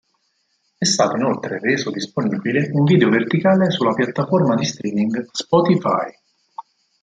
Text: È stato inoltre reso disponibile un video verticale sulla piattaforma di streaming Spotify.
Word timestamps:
È 0.79 0.83
stato 0.83 1.15
inoltre 1.15 1.59
reso 1.59 1.91
disponibile 1.91 2.71
un 2.73 2.85
video 2.85 3.07
verticale 3.11 3.69
sulla 3.69 3.93
piattaforma 3.93 4.55
di 4.55 4.65
streaming 4.65 5.29
Spotify. 5.31 6.11